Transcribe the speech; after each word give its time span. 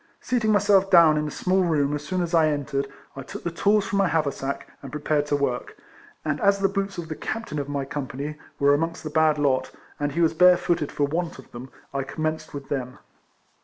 Seating 0.19 0.51
my 0.51 0.57
self 0.57 0.89
down 0.89 1.15
in 1.15 1.27
a 1.27 1.29
small 1.29 1.61
room 1.63 1.93
as 1.93 2.03
soon 2.03 2.23
as 2.23 2.33
I 2.33 2.47
en 2.47 2.65
tered, 2.65 2.89
I 3.15 3.21
took 3.21 3.43
the 3.43 3.51
tools 3.51 3.85
from 3.85 3.99
my 3.99 4.07
haversack 4.07 4.67
and 4.81 4.91
prepared 4.91 5.27
to 5.27 5.35
work; 5.35 5.77
and 6.25 6.41
as 6.41 6.57
the 6.57 6.67
boots 6.67 6.97
of 6.97 7.07
the 7.07 7.13
Captain 7.15 7.59
of 7.59 7.69
my 7.69 7.85
Company, 7.85 8.39
were 8.57 8.73
amongst 8.73 9.03
the 9.03 9.11
bad 9.11 9.37
lot, 9.37 9.69
and 9.99 10.13
he 10.13 10.21
was 10.21 10.33
bare 10.33 10.57
footed 10.57 10.91
for 10.91 11.05
want 11.05 11.37
of 11.37 11.51
them, 11.51 11.69
I 11.93 12.01
commenced 12.01 12.51
with 12.51 12.67
thein. 12.67 12.97